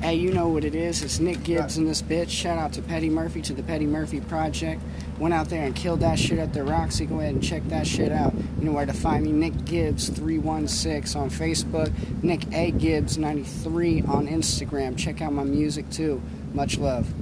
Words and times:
Hey, 0.00 0.14
you 0.14 0.32
know 0.32 0.48
what 0.48 0.64
it 0.64 0.74
is. 0.74 1.02
It's 1.02 1.18
Nick 1.18 1.42
Gibbs 1.42 1.76
and 1.76 1.86
this 1.86 2.02
bitch. 2.02 2.30
Shout 2.30 2.58
out 2.58 2.72
to 2.74 2.82
Petty 2.82 3.10
Murphy 3.10 3.42
to 3.42 3.52
the 3.52 3.62
Petty 3.62 3.86
Murphy 3.86 4.20
Project. 4.20 4.80
Went 5.18 5.34
out 5.34 5.48
there 5.48 5.64
and 5.64 5.74
killed 5.74 6.00
that 6.00 6.18
shit 6.18 6.38
at 6.38 6.52
the 6.52 6.62
Roxy. 6.62 7.06
Go 7.06 7.20
ahead 7.20 7.34
and 7.34 7.42
check 7.42 7.64
that 7.68 7.86
shit 7.86 8.12
out. 8.12 8.34
You 8.58 8.64
know 8.64 8.72
where 8.72 8.86
to 8.86 8.92
find 8.92 9.24
me. 9.24 9.32
Nick 9.32 9.64
Gibbs 9.64 10.08
316 10.08 11.20
on 11.20 11.30
Facebook. 11.30 11.92
Nick 12.22 12.52
A 12.52 12.70
Gibbs 12.70 13.18
93 13.18 14.02
on 14.02 14.28
Instagram. 14.28 14.96
Check 14.96 15.20
out 15.22 15.32
my 15.32 15.44
music 15.44 15.88
too. 15.90 16.20
Much 16.52 16.78
love. 16.78 17.12